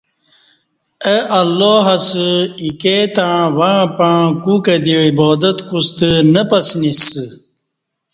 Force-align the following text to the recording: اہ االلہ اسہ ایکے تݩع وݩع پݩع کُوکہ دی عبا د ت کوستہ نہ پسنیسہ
اہ 1.11 1.19
االلہ 1.37 1.73
اسہ 1.93 2.27
ایکے 2.61 2.97
تݩع 3.15 3.41
وݩع 3.57 3.81
پݩع 3.97 4.25
کُوکہ 4.43 4.75
دی 4.83 4.93
عبا 5.01 5.29
د 5.41 5.43
ت 5.57 5.59
کوستہ 5.69 6.09
نہ 6.33 6.43
پسنیسہ 6.49 7.23